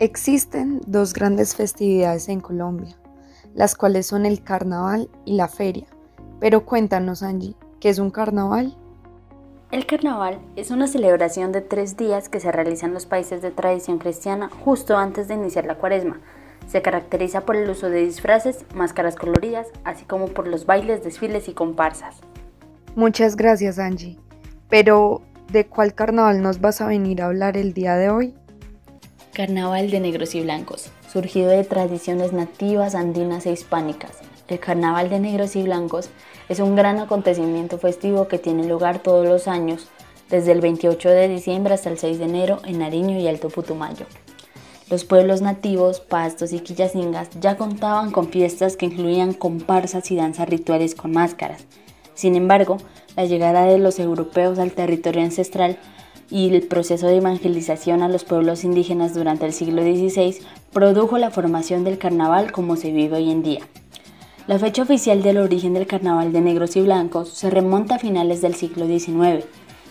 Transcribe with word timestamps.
Existen 0.00 0.80
dos 0.86 1.12
grandes 1.12 1.54
festividades 1.54 2.30
en 2.30 2.40
Colombia, 2.40 2.96
las 3.54 3.74
cuales 3.74 4.06
son 4.06 4.24
el 4.24 4.42
carnaval 4.42 5.10
y 5.26 5.34
la 5.34 5.46
feria. 5.46 5.84
Pero 6.40 6.64
cuéntanos, 6.64 7.22
Angie, 7.22 7.54
¿qué 7.80 7.90
es 7.90 7.98
un 7.98 8.10
carnaval? 8.10 8.78
El 9.70 9.84
carnaval 9.84 10.38
es 10.56 10.70
una 10.70 10.86
celebración 10.86 11.52
de 11.52 11.60
tres 11.60 11.98
días 11.98 12.30
que 12.30 12.40
se 12.40 12.50
realiza 12.50 12.86
en 12.86 12.94
los 12.94 13.04
países 13.04 13.42
de 13.42 13.50
tradición 13.50 13.98
cristiana 13.98 14.48
justo 14.64 14.96
antes 14.96 15.28
de 15.28 15.34
iniciar 15.34 15.66
la 15.66 15.76
cuaresma. 15.76 16.18
Se 16.66 16.80
caracteriza 16.80 17.42
por 17.42 17.56
el 17.56 17.68
uso 17.68 17.90
de 17.90 18.02
disfraces, 18.02 18.64
máscaras 18.74 19.16
coloridas, 19.16 19.66
así 19.84 20.06
como 20.06 20.28
por 20.28 20.48
los 20.48 20.64
bailes, 20.64 21.04
desfiles 21.04 21.46
y 21.46 21.52
comparsas. 21.52 22.16
Muchas 22.96 23.36
gracias, 23.36 23.78
Angie. 23.78 24.18
Pero, 24.70 25.20
¿de 25.52 25.66
cuál 25.66 25.92
carnaval 25.92 26.40
nos 26.40 26.62
vas 26.62 26.80
a 26.80 26.86
venir 26.86 27.20
a 27.20 27.26
hablar 27.26 27.58
el 27.58 27.74
día 27.74 27.96
de 27.96 28.08
hoy? 28.08 28.34
Carnaval 29.32 29.92
de 29.92 30.00
negros 30.00 30.34
y 30.34 30.40
blancos, 30.40 30.90
surgido 31.10 31.50
de 31.50 31.62
tradiciones 31.62 32.32
nativas 32.32 32.96
andinas 32.96 33.46
e 33.46 33.52
hispánicas. 33.52 34.18
El 34.48 34.58
Carnaval 34.58 35.08
de 35.08 35.20
negros 35.20 35.54
y 35.54 35.62
blancos 35.62 36.10
es 36.48 36.58
un 36.58 36.74
gran 36.74 36.98
acontecimiento 36.98 37.78
festivo 37.78 38.26
que 38.26 38.38
tiene 38.38 38.66
lugar 38.66 38.98
todos 38.98 39.24
los 39.24 39.46
años, 39.46 39.86
desde 40.28 40.50
el 40.50 40.60
28 40.60 41.08
de 41.10 41.28
diciembre 41.28 41.74
hasta 41.74 41.90
el 41.90 41.98
6 41.98 42.18
de 42.18 42.24
enero 42.24 42.58
en 42.64 42.80
Nariño 42.80 43.20
y 43.20 43.28
Alto 43.28 43.50
Putumayo. 43.50 44.04
Los 44.90 45.04
pueblos 45.04 45.42
nativos, 45.42 46.00
pastos 46.00 46.52
y 46.52 46.58
quillacingas 46.58 47.30
ya 47.40 47.56
contaban 47.56 48.10
con 48.10 48.30
fiestas 48.30 48.76
que 48.76 48.86
incluían 48.86 49.32
comparsas 49.32 50.10
y 50.10 50.16
danzas 50.16 50.48
rituales 50.48 50.96
con 50.96 51.12
máscaras. 51.12 51.66
Sin 52.14 52.34
embargo, 52.34 52.78
la 53.14 53.26
llegada 53.26 53.64
de 53.64 53.78
los 53.78 54.00
europeos 54.00 54.58
al 54.58 54.72
territorio 54.72 55.22
ancestral 55.22 55.78
y 56.30 56.54
el 56.54 56.62
proceso 56.62 57.06
de 57.06 57.16
evangelización 57.16 58.02
a 58.02 58.08
los 58.08 58.24
pueblos 58.24 58.64
indígenas 58.64 59.14
durante 59.14 59.46
el 59.46 59.52
siglo 59.52 59.82
XVI 59.82 60.38
produjo 60.72 61.18
la 61.18 61.30
formación 61.30 61.84
del 61.84 61.98
carnaval 61.98 62.52
como 62.52 62.76
se 62.76 62.92
vive 62.92 63.16
hoy 63.16 63.30
en 63.30 63.42
día. 63.42 63.60
La 64.46 64.58
fecha 64.58 64.82
oficial 64.82 65.22
del 65.22 65.38
origen 65.38 65.74
del 65.74 65.86
carnaval 65.86 66.32
de 66.32 66.40
negros 66.40 66.76
y 66.76 66.82
blancos 66.82 67.30
se 67.30 67.50
remonta 67.50 67.96
a 67.96 67.98
finales 67.98 68.40
del 68.40 68.54
siglo 68.54 68.86
XIX, 68.86 69.44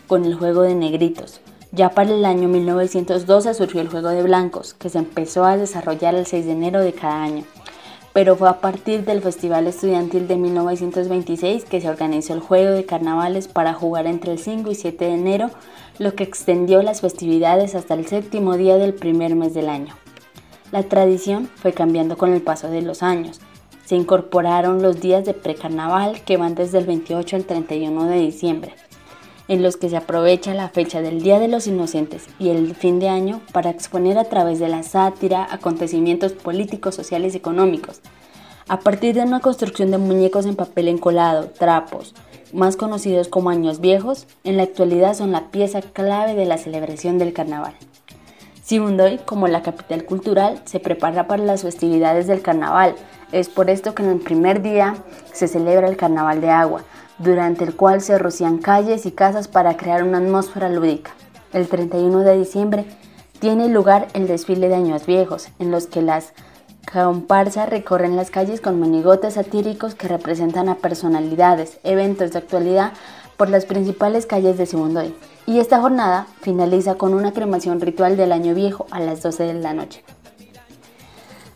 con 0.08 0.26
el 0.26 0.36
juego 0.36 0.64
de 0.64 0.76
negritos. 0.76 1.42
Ya 1.72 1.90
para 1.92 2.12
el 2.12 2.26
año 2.26 2.48
1912 2.48 3.54
surgió 3.54 3.82
el 3.82 3.90
juego 3.90 4.10
de 4.10 4.24
blancos, 4.24 4.74
que 4.74 4.90
se 4.90 4.98
empezó 4.98 5.46
a 5.46 5.58
desarrollar 5.58 6.16
el 6.16 6.26
6 6.26 6.46
de 6.46 6.52
enero 6.52 6.82
de 6.82 6.94
cada 6.94 7.22
año 7.22 7.44
pero 8.14 8.36
fue 8.36 8.50
a 8.50 8.60
partir 8.60 9.06
del 9.06 9.22
Festival 9.22 9.68
Estudiantil 9.68 10.28
de 10.28 10.36
1926 10.36 11.66
que 11.66 11.82
se 11.82 11.90
organizó 11.90 12.34
el 12.34 12.40
juego 12.40 12.72
de 12.72 12.86
carnavales 12.86 13.48
para 13.48 13.74
jugar 13.74 14.08
entre 14.08 14.32
el 14.32 14.40
5 14.40 14.72
y 14.72 14.76
7 14.76 15.06
de 15.06 15.14
enero, 15.14 15.52
lo 16.00 16.16
que 16.16 16.24
extendió 16.24 16.82
las 16.82 17.02
festividades 17.02 17.76
hasta 17.76 17.94
el 17.94 18.08
séptimo 18.08 18.58
día 18.58 18.78
del 18.78 18.94
primer 18.94 19.36
mes 19.36 19.54
del 19.54 19.70
año. 19.70 19.96
La 20.72 20.84
tradición 20.84 21.50
fue 21.56 21.74
cambiando 21.74 22.18
con 22.18 22.34
el 22.34 22.42
paso 22.42 22.70
de 22.70 22.82
los 22.82 23.04
años. 23.04 23.40
Se 23.86 23.96
incorporaron 23.96 24.82
los 24.82 25.00
días 25.00 25.26
de 25.26 25.34
precarnaval 25.34 26.22
que 26.24 26.38
van 26.38 26.56
desde 26.56 26.78
el 26.80 26.86
28 26.86 27.36
al 27.36 27.46
31 27.46 28.06
de 28.06 28.18
diciembre 28.18 28.74
en 29.50 29.64
los 29.64 29.78
que 29.78 29.90
se 29.90 29.98
aprovecha 29.98 30.54
la 30.54 30.70
fecha 30.70 31.02
del 31.02 31.22
Día 31.22 31.40
de 31.40 31.48
los 31.48 31.66
Inocentes 31.66 32.28
y 32.38 32.50
el 32.50 32.76
fin 32.76 33.00
de 33.00 33.10
año 33.10 33.42
para 33.52 33.72
exponer 33.72 34.18
a 34.20 34.26
través 34.26 34.60
de 34.60 34.70
la 34.70 34.84
sátira 34.84 35.48
acontecimientos 35.52 36.34
políticos, 36.34 36.96
sociales 36.96 37.34
y 37.34 37.38
económicos. 37.38 38.00
A 38.70 38.82
partir 38.82 39.16
de 39.16 39.24
una 39.24 39.40
construcción 39.40 39.90
de 39.90 39.98
muñecos 39.98 40.46
en 40.46 40.56
papel 40.56 40.90
encolado, 40.90 41.46
trapos, 41.50 42.14
más 42.54 42.78
conocidos 42.78 43.28
como 43.28 43.50
años 43.50 43.82
viejos, 43.82 44.28
en 44.44 44.58
la 44.58 44.64
actualidad 44.64 45.16
son 45.16 45.32
la 45.32 45.50
pieza 45.50 45.82
clave 45.82 46.36
de 46.36 46.46
la 46.46 46.60
celebración 46.60 47.18
del 47.18 47.34
carnaval. 47.34 47.74
Sibundoy, 48.62 49.18
como 49.26 49.48
la 49.48 49.64
capital 49.64 50.06
cultural, 50.06 50.62
se 50.66 50.80
prepara 50.80 51.26
para 51.26 51.44
las 51.44 51.64
festividades 51.64 52.28
del 52.28 52.44
carnaval. 52.44 52.94
Es 53.32 53.50
por 53.50 53.72
esto 53.72 53.96
que 53.96 54.04
en 54.04 54.10
el 54.10 54.20
primer 54.20 54.62
día 54.62 54.98
se 55.34 55.48
celebra 55.48 55.88
el 55.88 55.98
carnaval 55.98 56.40
de 56.40 56.52
agua, 56.52 56.84
durante 57.18 57.64
el 57.64 57.76
cual 57.76 58.02
se 58.02 58.20
rocían 58.20 58.60
calles 58.60 59.08
y 59.08 59.12
casas 59.12 59.48
para 59.48 59.78
crear 59.78 60.04
una 60.04 60.20
atmósfera 60.20 60.70
lúdica. 60.70 61.10
El 61.54 61.68
31 61.70 62.20
de 62.20 62.38
diciembre 62.38 62.86
tiene 63.40 63.68
lugar 63.68 64.10
el 64.14 64.28
desfile 64.28 64.68
de 64.68 64.76
años 64.76 65.08
viejos, 65.08 65.48
en 65.58 65.72
los 65.72 65.88
que 65.88 66.04
las 66.04 66.34
comparsas 66.92 67.70
recorren 67.70 68.16
las 68.16 68.32
calles 68.32 68.62
con 68.62 68.80
monigotes 68.80 69.36
satíricos 69.36 69.94
que 69.94 70.08
representan 70.08 70.70
a 70.70 70.76
personalidades, 70.76 71.80
eventos 71.84 72.32
de 72.32 72.40
actualidad 72.40 72.94
por 73.38 73.50
las 73.50 73.66
principales 73.66 74.26
calles 74.26 74.58
de 74.58 74.66
Sibundoy. 74.66 75.14
Y 75.46 75.60
esta 75.60 75.80
jornada 75.80 76.28
finaliza 76.42 76.96
con 76.96 77.14
una 77.14 77.32
cremación 77.32 77.80
ritual 77.80 78.18
del 78.18 78.32
año 78.32 78.56
viejo 78.56 78.88
a 78.92 79.00
las 79.00 79.22
12 79.22 79.44
de 79.44 79.54
la 79.54 79.74
noche. 79.74 80.04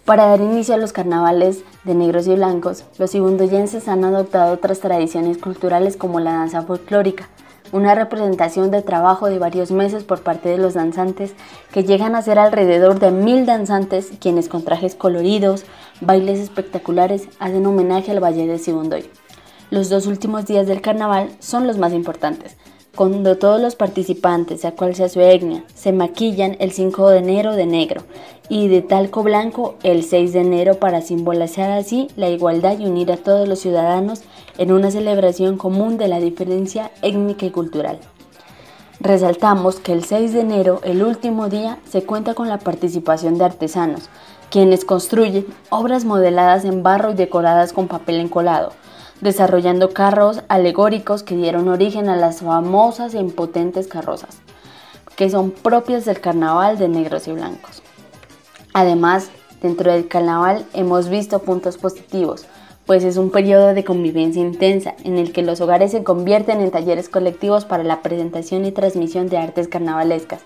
Para 0.05 0.27
dar 0.27 0.41
inicio 0.41 0.75
a 0.75 0.77
los 0.77 0.94
carnavales 0.94 1.63
de 1.83 1.95
negros 1.95 2.27
y 2.27 2.35
blancos, 2.35 2.83
los 2.97 3.15
ibundoyenses 3.15 3.88
han 3.88 4.03
adoptado 4.03 4.53
otras 4.53 4.81
tradiciones 4.81 5.38
culturales 5.38 5.97
como 5.97 6.19
la 6.19 6.33
danza 6.33 6.61
folclórica, 6.61 7.29
una 7.73 7.95
representación 7.95 8.72
de 8.72 8.81
trabajo 8.81 9.28
de 9.28 9.39
varios 9.39 9.72
meses 9.72 10.03
por 10.03 10.22
parte 10.22 10.47
de 10.47 10.57
los 10.57 10.75
danzantes, 10.75 11.34
que 11.73 11.84
llegan 11.84 12.16
a 12.16 12.22
ser 12.22 12.39
alrededor 12.39 13.00
de 13.00 13.11
mil 13.11 13.45
danzantes 13.45 14.13
quienes 14.19 14.47
con 14.47 14.63
trajes 14.63 14.95
coloridos, 14.95 15.66
bailes 16.00 16.39
espectaculares 16.39 17.28
hacen 17.39 17.66
homenaje 17.66 18.12
al 18.12 18.23
Valle 18.23 18.47
de 18.47 18.59
Sibundoy. 18.59 19.09
Los 19.72 19.89
dos 19.89 20.06
últimos 20.06 20.45
días 20.45 20.67
del 20.67 20.81
carnaval 20.81 21.31
son 21.39 21.66
los 21.66 21.78
más 21.78 21.94
importantes, 21.94 22.56
cuando 22.95 23.39
todos 23.39 23.59
los 23.59 23.75
participantes, 23.75 24.62
sea 24.62 24.75
cual 24.75 24.94
sea 24.94 25.09
su 25.09 25.19
etnia, 25.19 25.63
se 25.73 25.91
maquillan 25.91 26.56
el 26.59 26.72
5 26.72 27.09
de 27.09 27.17
enero 27.17 27.56
de 27.56 27.66
negro 27.66 28.03
y 28.50 28.67
de 28.67 28.83
talco 28.83 29.23
blanco 29.23 29.73
el 29.81 30.03
6 30.03 30.31
de 30.31 30.41
enero 30.41 30.75
para 30.75 31.01
simbolizar 31.01 31.72
así 31.72 32.07
la 32.17 32.29
igualdad 32.29 32.78
y 32.78 32.85
unir 32.85 33.12
a 33.12 33.17
todos 33.17 33.47
los 33.47 33.57
ciudadanos 33.57 34.22
en 34.57 34.71
una 34.71 34.91
celebración 34.91 35.57
común 35.57 35.97
de 35.97 36.07
la 36.07 36.19
diferencia 36.19 36.91
étnica 37.01 37.45
y 37.45 37.51
cultural. 37.51 37.99
Resaltamos 38.99 39.77
que 39.77 39.91
el 39.91 40.05
6 40.05 40.33
de 40.33 40.41
enero, 40.41 40.79
el 40.83 41.03
último 41.03 41.49
día, 41.49 41.79
se 41.89 42.03
cuenta 42.03 42.35
con 42.35 42.47
la 42.47 42.59
participación 42.59 43.37
de 43.37 43.45
artesanos, 43.45 44.09
quienes 44.49 44.85
construyen 44.85 45.47
obras 45.69 46.05
modeladas 46.05 46.63
en 46.63 46.83
barro 46.83 47.11
y 47.11 47.15
decoradas 47.15 47.73
con 47.73 47.87
papel 47.87 48.19
encolado, 48.19 48.71
desarrollando 49.19 49.93
carros 49.93 50.41
alegóricos 50.47 51.23
que 51.23 51.35
dieron 51.35 51.69
origen 51.69 52.07
a 52.07 52.15
las 52.15 52.41
famosas 52.41 53.13
e 53.13 53.19
impotentes 53.19 53.87
carrozas, 53.87 54.37
que 55.15 55.29
son 55.29 55.51
propias 55.51 56.05
del 56.05 56.21
carnaval 56.21 56.77
de 56.77 56.87
negros 56.87 57.27
y 57.27 57.31
blancos. 57.31 57.81
Además, 58.73 59.29
dentro 59.61 59.91
del 59.91 60.07
carnaval 60.07 60.65
hemos 60.73 61.09
visto 61.09 61.39
puntos 61.39 61.77
positivos, 61.77 62.45
pues 62.85 63.03
es 63.03 63.17
un 63.17 63.29
periodo 63.29 63.73
de 63.73 63.83
convivencia 63.83 64.41
intensa 64.41 64.95
en 65.03 65.17
el 65.17 65.31
que 65.31 65.41
los 65.41 65.61
hogares 65.61 65.91
se 65.91 66.03
convierten 66.03 66.59
en 66.59 66.71
talleres 66.71 67.09
colectivos 67.09 67.66
para 67.66 67.83
la 67.83 68.01
presentación 68.01 68.66
y 68.66 68.71
transmisión 68.71 69.29
de 69.29 69.38
artes 69.38 69.67
carnavalescas 69.67 70.41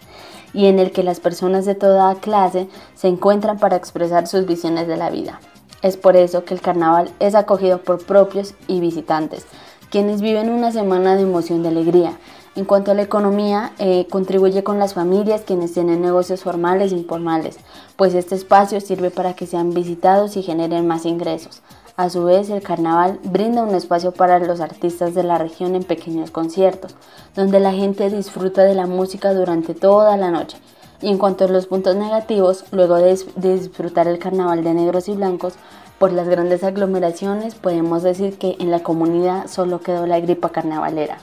y 0.53 0.67
en 0.67 0.79
el 0.79 0.91
que 0.91 1.03
las 1.03 1.19
personas 1.19 1.65
de 1.65 1.75
toda 1.75 2.15
clase 2.15 2.67
se 2.95 3.07
encuentran 3.07 3.57
para 3.57 3.75
expresar 3.75 4.27
sus 4.27 4.45
visiones 4.45 4.87
de 4.87 4.97
la 4.97 5.09
vida. 5.09 5.39
Es 5.81 5.97
por 5.97 6.15
eso 6.15 6.43
que 6.43 6.53
el 6.53 6.61
carnaval 6.61 7.11
es 7.19 7.35
acogido 7.35 7.81
por 7.81 8.03
propios 8.03 8.55
y 8.67 8.79
visitantes, 8.79 9.45
quienes 9.89 10.21
viven 10.21 10.49
una 10.49 10.71
semana 10.71 11.15
de 11.15 11.23
emoción 11.23 11.63
y 11.63 11.67
alegría. 11.67 12.17
En 12.55 12.65
cuanto 12.65 12.89
a 12.89 12.95
la 12.95 13.03
economía, 13.03 13.73
eh, 13.77 14.07
contribuye 14.09 14.63
con 14.63 14.79
las 14.79 14.95
familias 14.95 15.41
quienes 15.41 15.73
tienen 15.73 16.01
negocios 16.01 16.41
formales 16.41 16.91
e 16.91 16.95
informales, 16.95 17.57
pues 17.95 18.15
este 18.15 18.33
espacio 18.33 18.81
sirve 18.81 19.11
para 19.11 19.35
que 19.35 19.45
sean 19.45 19.71
visitados 19.73 20.35
y 20.37 20.41
generen 20.41 20.87
más 20.87 21.05
ingresos. 21.05 21.61
A 21.97 22.11
su 22.11 22.25
vez, 22.25 22.51
el 22.51 22.61
carnaval 22.61 23.19
brinda 23.23 23.63
un 23.63 23.73
espacio 23.73 24.11
para 24.11 24.37
los 24.37 24.61
artistas 24.61 25.15
de 25.15 25.23
la 25.23 25.39
región 25.39 25.75
en 25.75 25.83
pequeños 25.83 26.29
conciertos, 26.29 26.95
donde 27.35 27.59
la 27.59 27.73
gente 27.73 28.11
disfruta 28.11 28.63
de 28.63 28.75
la 28.75 28.85
música 28.85 29.33
durante 29.33 29.73
toda 29.73 30.15
la 30.15 30.29
noche 30.29 30.57
y 31.01 31.09
en 31.09 31.17
cuanto 31.17 31.45
a 31.45 31.47
los 31.47 31.67
puntos 31.67 31.95
negativos, 31.95 32.65
luego 32.71 32.95
de, 32.95 33.17
disfrutar 33.35 34.07
el 34.07 34.19
carnaval 34.19 34.63
de 34.63 34.73
negros 34.73 35.09
y 35.09 35.13
blancos, 35.13 35.53
por 35.97 36.11
las 36.11 36.27
grandes 36.27 36.63
aglomeraciones, 36.63 37.55
podemos 37.55 38.03
decir 38.03 38.37
que 38.37 38.55
en 38.59 38.69
la 38.69 38.81
comunidad 38.81 39.47
solo 39.47 39.81
quedó 39.81 40.05
la 40.05 40.19
gripa 40.19 40.49
carnavalera. 40.49 41.17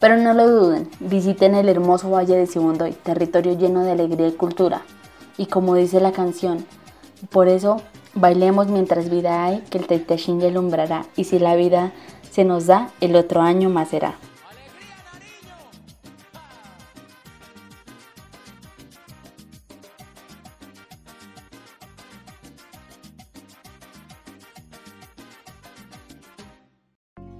Pero 0.00 0.16
no 0.16 0.34
lo 0.34 0.50
duden, 0.50 0.90
visiten 0.98 1.54
el 1.54 1.68
hermoso 1.68 2.10
Valle 2.10 2.36
de 2.36 2.46
Sibundoy, 2.48 2.92
territorio 2.92 3.56
lleno 3.56 3.84
de 3.84 3.92
alegría 3.92 4.26
y 4.26 4.32
cultura. 4.32 4.82
Y 5.36 5.46
como 5.46 5.76
dice 5.76 6.00
la 6.00 6.10
canción, 6.10 6.66
por 7.30 7.46
eso 7.46 7.80
bailemos 8.20 8.68
mientras 8.68 9.10
vida 9.10 9.44
hay, 9.44 9.62
que 9.70 9.78
el 9.78 9.86
Teiteshin 9.86 10.40
ya 10.40 10.48
alumbrará, 10.48 11.06
y 11.16 11.24
si 11.24 11.38
la 11.38 11.56
vida 11.56 11.92
se 12.30 12.44
nos 12.44 12.66
da, 12.66 12.90
el 13.00 13.16
otro 13.16 13.40
año 13.40 13.70
más 13.70 13.88
será. 13.88 14.16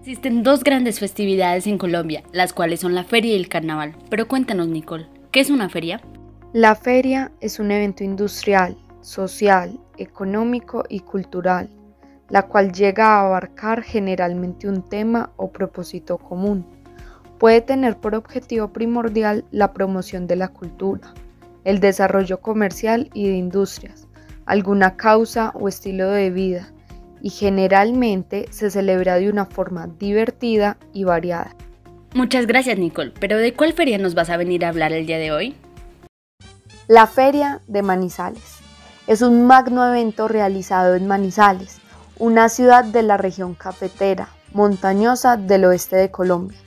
Existen 0.08 0.42
dos 0.42 0.64
grandes 0.64 1.00
festividades 1.00 1.66
en 1.66 1.76
Colombia, 1.76 2.22
las 2.32 2.54
cuales 2.54 2.80
son 2.80 2.94
la 2.94 3.04
feria 3.04 3.34
y 3.34 3.36
el 3.36 3.50
carnaval. 3.50 3.94
Pero 4.08 4.26
cuéntanos, 4.26 4.66
Nicole, 4.66 5.06
¿qué 5.30 5.40
es 5.40 5.50
una 5.50 5.68
feria? 5.68 6.00
La 6.54 6.74
feria 6.74 7.30
es 7.42 7.58
un 7.58 7.70
evento 7.70 8.04
industrial, 8.04 8.78
social, 9.02 9.78
económico 9.98 10.84
y 10.88 11.00
cultural, 11.00 11.68
la 12.28 12.42
cual 12.42 12.72
llega 12.72 13.06
a 13.06 13.26
abarcar 13.26 13.82
generalmente 13.82 14.68
un 14.68 14.82
tema 14.82 15.30
o 15.36 15.50
propósito 15.50 16.18
común. 16.18 16.66
Puede 17.38 17.60
tener 17.60 17.96
por 17.96 18.14
objetivo 18.14 18.68
primordial 18.68 19.44
la 19.50 19.72
promoción 19.72 20.26
de 20.26 20.36
la 20.36 20.48
cultura, 20.48 21.14
el 21.64 21.80
desarrollo 21.80 22.40
comercial 22.40 23.10
y 23.14 23.28
de 23.28 23.36
industrias, 23.36 24.08
alguna 24.46 24.96
causa 24.96 25.52
o 25.54 25.68
estilo 25.68 26.10
de 26.10 26.30
vida, 26.30 26.72
y 27.22 27.30
generalmente 27.30 28.46
se 28.50 28.70
celebra 28.70 29.16
de 29.16 29.28
una 29.28 29.44
forma 29.44 29.88
divertida 29.98 30.78
y 30.92 31.04
variada. 31.04 31.54
Muchas 32.14 32.46
gracias 32.46 32.78
Nicole, 32.78 33.12
pero 33.20 33.36
¿de 33.36 33.54
cuál 33.54 33.72
feria 33.72 33.98
nos 33.98 34.14
vas 34.14 34.30
a 34.30 34.36
venir 34.36 34.64
a 34.64 34.68
hablar 34.68 34.92
el 34.92 35.06
día 35.06 35.18
de 35.18 35.32
hoy? 35.32 35.54
La 36.86 37.06
Feria 37.06 37.60
de 37.66 37.82
Manizales 37.82 38.57
es 39.08 39.22
un 39.22 39.46
magno 39.46 39.86
evento 39.88 40.28
realizado 40.28 40.94
en 40.94 41.06
Manizales, 41.06 41.78
una 42.18 42.50
ciudad 42.50 42.84
de 42.84 43.02
la 43.02 43.16
región 43.16 43.54
cafetera, 43.54 44.28
montañosa 44.52 45.38
del 45.38 45.64
oeste 45.64 45.96
de 45.96 46.10
Colombia. 46.10 46.58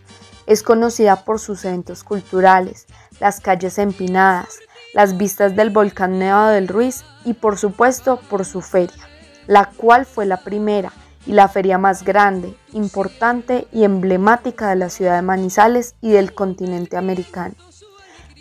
Es 0.47 0.63
conocida 0.63 1.23
por 1.23 1.39
sus 1.39 1.63
eventos 1.65 2.03
culturales, 2.03 2.88
las 3.19 3.41
calles 3.41 3.77
empinadas, 3.77 4.57
las 4.95 5.17
vistas 5.17 5.55
del 5.55 5.69
volcán 5.69 6.17
Nevado 6.17 6.49
del 6.49 6.67
Ruiz 6.67 7.03
y 7.25 7.35
por 7.35 7.59
supuesto 7.59 8.19
por 8.27 8.43
su 8.43 8.61
feria, 8.61 9.07
la 9.45 9.69
cual 9.77 10.07
fue 10.07 10.25
la 10.25 10.38
primera 10.38 10.91
y 11.27 11.33
la 11.33 11.47
feria 11.47 11.77
más 11.77 12.03
grande, 12.03 12.55
importante 12.73 13.67
y 13.71 13.83
emblemática 13.83 14.67
de 14.69 14.77
la 14.77 14.89
ciudad 14.89 15.17
de 15.17 15.21
Manizales 15.21 15.93
y 16.01 16.09
del 16.09 16.33
continente 16.33 16.97
americano. 16.97 17.53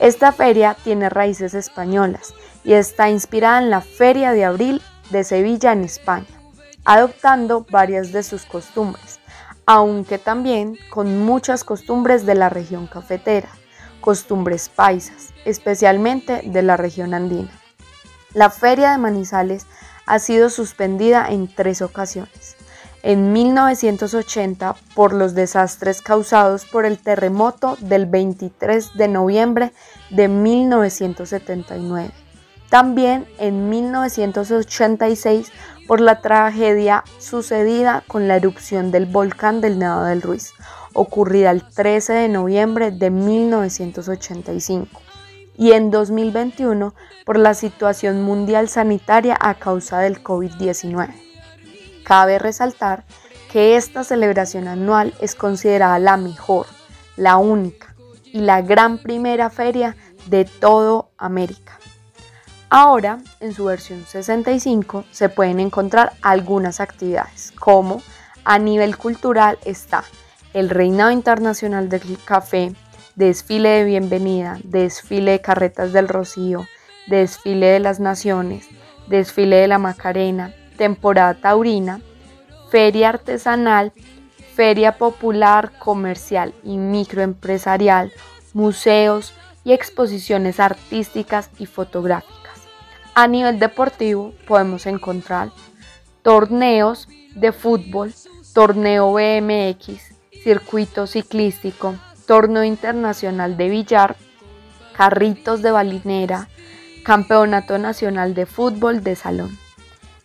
Esta 0.00 0.32
feria 0.32 0.78
tiene 0.82 1.10
raíces 1.10 1.52
españolas 1.52 2.32
y 2.64 2.72
está 2.72 3.10
inspirada 3.10 3.58
en 3.58 3.68
la 3.68 3.82
Feria 3.82 4.32
de 4.32 4.46
Abril 4.46 4.80
de 5.10 5.24
Sevilla 5.24 5.72
en 5.72 5.84
España, 5.84 6.40
adoptando 6.86 7.66
varias 7.70 8.10
de 8.10 8.22
sus 8.22 8.46
costumbres, 8.46 9.20
aunque 9.66 10.16
también 10.16 10.78
con 10.88 11.18
muchas 11.18 11.64
costumbres 11.64 12.24
de 12.24 12.34
la 12.34 12.48
región 12.48 12.86
cafetera, 12.86 13.50
costumbres 14.00 14.70
paisas, 14.70 15.34
especialmente 15.44 16.40
de 16.46 16.62
la 16.62 16.78
región 16.78 17.12
andina. 17.12 17.52
La 18.32 18.48
Feria 18.48 18.92
de 18.92 18.98
Manizales 18.98 19.66
ha 20.06 20.18
sido 20.18 20.48
suspendida 20.48 21.28
en 21.28 21.46
tres 21.46 21.82
ocasiones 21.82 22.56
en 23.02 23.32
1980 23.32 24.76
por 24.94 25.12
los 25.12 25.34
desastres 25.34 26.02
causados 26.02 26.64
por 26.64 26.84
el 26.84 26.98
terremoto 26.98 27.76
del 27.80 28.06
23 28.06 28.94
de 28.94 29.08
noviembre 29.08 29.72
de 30.10 30.28
1979. 30.28 32.10
También 32.68 33.26
en 33.38 33.68
1986 33.68 35.50
por 35.88 36.00
la 36.00 36.20
tragedia 36.20 37.02
sucedida 37.18 38.04
con 38.06 38.28
la 38.28 38.36
erupción 38.36 38.92
del 38.92 39.06
volcán 39.06 39.60
del 39.60 39.78
Nevado 39.78 40.04
del 40.04 40.22
Ruiz, 40.22 40.52
ocurrida 40.92 41.50
el 41.50 41.62
13 41.68 42.12
de 42.12 42.28
noviembre 42.28 42.90
de 42.92 43.10
1985. 43.10 45.00
Y 45.56 45.72
en 45.72 45.90
2021 45.90 46.94
por 47.26 47.38
la 47.38 47.54
situación 47.54 48.22
mundial 48.22 48.68
sanitaria 48.68 49.36
a 49.38 49.54
causa 49.54 49.98
del 49.98 50.22
COVID-19. 50.22 51.29
Cabe 52.04 52.38
resaltar 52.38 53.04
que 53.50 53.76
esta 53.76 54.04
celebración 54.04 54.68
anual 54.68 55.14
es 55.20 55.34
considerada 55.34 55.98
la 55.98 56.16
mejor, 56.16 56.66
la 57.16 57.36
única 57.36 57.94
y 58.24 58.40
la 58.40 58.62
gran 58.62 58.98
primera 58.98 59.50
feria 59.50 59.96
de 60.26 60.44
todo 60.44 61.10
América. 61.18 61.78
Ahora, 62.68 63.18
en 63.40 63.52
su 63.52 63.64
versión 63.64 64.04
65, 64.06 65.04
se 65.10 65.28
pueden 65.28 65.58
encontrar 65.58 66.12
algunas 66.22 66.80
actividades, 66.80 67.52
como 67.58 68.00
a 68.44 68.58
nivel 68.58 68.96
cultural 68.96 69.58
está 69.64 70.04
el 70.52 70.68
Reinado 70.68 71.10
Internacional 71.10 71.88
del 71.88 72.18
Café, 72.24 72.72
desfile 73.14 73.68
de 73.68 73.84
bienvenida, 73.84 74.58
desfile 74.64 75.32
de 75.32 75.40
carretas 75.40 75.92
del 75.92 76.08
Rocío, 76.08 76.66
desfile 77.06 77.66
de 77.66 77.80
las 77.80 78.00
Naciones, 78.00 78.68
desfile 79.06 79.56
de 79.56 79.68
la 79.68 79.78
Macarena, 79.78 80.54
temporada 80.80 81.34
taurina, 81.34 82.00
feria 82.70 83.10
artesanal, 83.10 83.92
feria 84.54 84.96
popular, 84.96 85.72
comercial 85.78 86.54
y 86.64 86.78
microempresarial, 86.78 88.10
museos 88.54 89.34
y 89.62 89.72
exposiciones 89.72 90.58
artísticas 90.58 91.50
y 91.58 91.66
fotográficas. 91.66 92.60
A 93.14 93.26
nivel 93.26 93.58
deportivo 93.58 94.32
podemos 94.48 94.86
encontrar 94.86 95.50
torneos 96.22 97.08
de 97.34 97.52
fútbol, 97.52 98.14
torneo 98.54 99.12
BMX, 99.12 100.14
circuito 100.42 101.06
ciclístico, 101.06 101.94
torneo 102.26 102.64
internacional 102.64 103.58
de 103.58 103.68
billar, 103.68 104.16
carritos 104.96 105.60
de 105.60 105.72
balinera, 105.72 106.48
campeonato 107.04 107.76
nacional 107.76 108.32
de 108.32 108.46
fútbol 108.46 109.04
de 109.04 109.14
salón. 109.14 109.59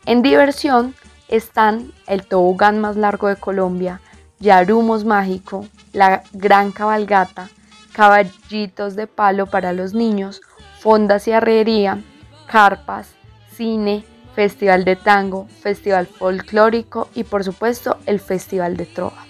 En 0.06 0.22
diversión 0.22 0.94
están 1.30 1.92
el 2.06 2.28
tobogán 2.28 2.80
más 2.80 2.96
largo 2.96 3.28
de 3.28 3.38
Colombia, 3.38 4.02
Yarumos 4.40 5.04
Mágico, 5.04 5.66
la 5.94 6.22
Gran 6.32 6.72
Cabalgata, 6.72 7.50
caballitos 7.92 8.96
de 8.96 9.08
palo 9.08 9.48
para 9.48 9.74
los 9.74 9.96
niños, 9.96 10.42
fondas 10.80 11.28
y 11.28 11.32
arrería, 11.32 12.04
carpas, 12.46 13.16
cine, 13.52 14.06
festival 14.36 14.86
de 14.86 14.96
tango, 14.96 15.48
festival 15.62 16.06
folclórico 16.06 17.08
y 17.16 17.24
por 17.24 17.44
supuesto 17.44 17.98
el 18.06 18.20
festival 18.20 18.78
de 18.78 18.86
trova. 18.86 19.26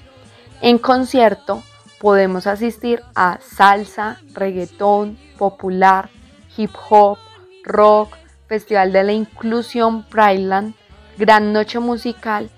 En 0.60 0.78
concierto 0.78 1.64
podemos 2.02 2.48
asistir 2.48 3.02
a 3.16 3.40
salsa, 3.40 4.20
reggaetón, 4.34 5.18
popular, 5.38 6.10
hip 6.58 6.72
hop, 6.90 7.18
rock, 7.64 8.18
festival 8.48 8.92
de 8.92 9.04
la 9.04 9.14
inclusión 9.14 10.04
Prideland, 10.04 10.76
gran 11.18 11.54
noche 11.54 11.80
musical 11.80 12.50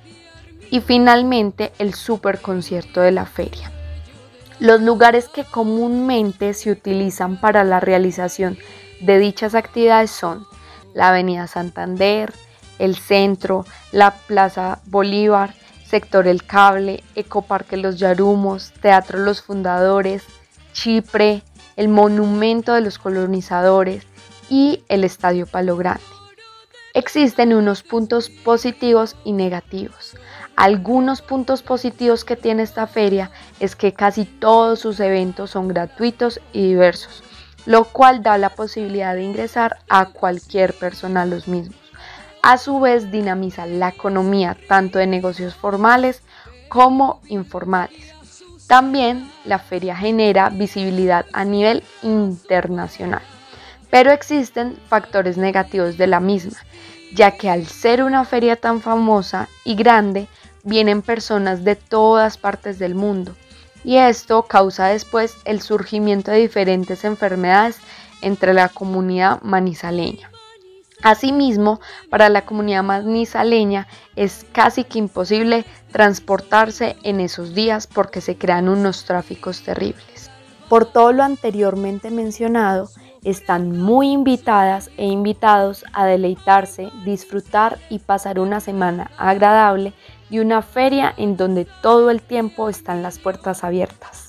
y 0.70 0.82
finalmente 0.82 1.72
el 1.80 1.94
super 1.94 2.42
concierto 2.42 3.02
de 3.02 3.12
la 3.12 3.26
feria. 3.26 3.72
Los 4.60 4.82
lugares 4.82 5.30
que 5.30 5.44
comúnmente 5.44 6.54
se 6.54 6.72
utilizan 6.72 7.40
para 7.40 7.64
la 7.64 7.80
realización 7.80 8.58
de 9.02 9.20
dichas 9.20 9.54
actividades 9.54 10.12
son 10.12 10.46
la 10.94 11.10
Avenida 11.10 11.46
Santander, 11.48 12.34
el 12.80 12.96
Centro, 12.96 13.66
la 13.92 14.12
Plaza 14.12 14.80
Bolívar, 14.86 15.54
Sector 15.86 16.28
El 16.28 16.44
Cable, 16.44 17.04
Ecoparque 17.16 17.78
Los 17.78 17.98
Yarumos, 17.98 18.74
Teatro 18.82 19.20
Los 19.20 19.42
Fundadores, 19.42 20.24
Chipre, 20.74 21.44
el 21.76 21.88
Monumento 21.88 22.74
de 22.74 22.82
los 22.82 22.98
Colonizadores 22.98 24.06
y 24.50 24.84
el 24.90 25.04
Estadio 25.04 25.48
Palo 25.48 25.78
Grande. 25.78 26.04
Existen 26.94 27.54
unos 27.54 27.84
puntos 27.84 28.30
positivos 28.30 29.16
y 29.24 29.32
negativos. 29.32 30.16
Algunos 30.56 31.22
puntos 31.22 31.62
positivos 31.62 32.26
que 32.26 32.36
tiene 32.36 32.64
esta 32.64 32.88
feria 32.88 33.30
es 33.60 33.76
que 33.76 33.94
casi 33.94 34.26
todos 34.26 34.80
sus 34.80 35.00
eventos 35.00 35.52
son 35.52 35.68
gratuitos 35.68 36.42
y 36.54 36.70
diversos, 36.70 37.24
lo 37.68 37.84
cual 37.84 38.24
da 38.24 38.40
la 38.40 38.50
posibilidad 38.50 39.14
de 39.14 39.22
ingresar 39.22 39.78
a 39.90 40.08
cualquier 40.08 40.74
persona 40.74 41.22
a 41.22 41.26
los 41.28 41.48
mismos. 41.48 41.78
A 42.42 42.58
su 42.58 42.80
vez 42.80 43.12
dinamiza 43.12 43.68
la 43.68 43.90
economía 43.90 44.58
tanto 44.68 44.98
de 44.98 45.06
negocios 45.06 45.54
formales 45.54 46.24
como 46.70 47.22
informales. 47.28 48.14
También 48.68 49.32
la 49.46 49.60
feria 49.60 49.96
genera 49.96 50.50
visibilidad 50.50 51.26
a 51.34 51.46
nivel 51.46 51.84
internacional. 52.02 53.22
Pero 53.90 54.12
existen 54.12 54.78
factores 54.90 55.38
negativos 55.38 55.98
de 55.98 56.08
la 56.08 56.20
misma, 56.20 56.58
ya 57.14 57.32
que 57.32 57.50
al 57.50 57.66
ser 57.68 58.04
una 58.04 58.26
feria 58.26 58.56
tan 58.56 58.82
famosa 58.82 59.48
y 59.64 59.76
grande, 59.76 60.28
vienen 60.64 61.02
personas 61.02 61.64
de 61.64 61.76
todas 61.76 62.38
partes 62.38 62.80
del 62.80 62.96
mundo 62.96 63.34
y 63.88 63.98
esto 63.98 64.44
causa 64.44 64.88
después 64.88 65.38
el 65.46 65.62
surgimiento 65.62 66.32
de 66.32 66.40
diferentes 66.40 67.06
enfermedades 67.06 67.78
entre 68.22 68.54
la 68.54 68.68
comunidad 68.68 69.42
manizaleña. 69.44 70.30
Asimismo, 71.04 71.80
para 72.10 72.28
la 72.28 72.42
comunidad 72.42 72.84
manizaleña 72.84 73.88
es 74.18 74.46
casi 74.52 74.84
que 74.84 75.00
imposible 75.00 75.64
transportarse 75.94 76.98
en 77.04 77.22
esos 77.22 77.54
días 77.54 77.88
porque 77.88 78.20
se 78.20 78.36
crean 78.36 78.68
unos 78.68 79.06
tráficos 79.06 79.62
terribles. 79.62 80.30
Por 80.68 80.86
todo 80.86 81.14
lo 81.14 81.24
anteriormente 81.24 82.12
mencionado, 82.12 82.90
están 83.30 83.78
muy 83.78 84.12
invitadas 84.14 84.90
e 84.96 85.06
invitados 85.06 85.84
a 85.92 86.06
deleitarse, 86.06 86.90
disfrutar 87.04 87.78
y 87.90 88.00
pasar 88.00 88.40
una 88.40 88.62
semana 88.62 89.12
agradable 89.18 89.92
y 90.30 90.40
una 90.40 90.62
feria 90.62 91.14
en 91.18 91.36
donde 91.36 91.68
todo 91.82 92.10
el 92.10 92.22
tiempo 92.22 92.70
están 92.70 93.04
las 93.04 93.20
puertas 93.20 93.66
abiertas. 93.66 94.27